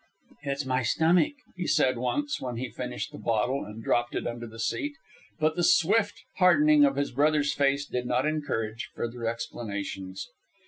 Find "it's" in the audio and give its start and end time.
0.41-0.65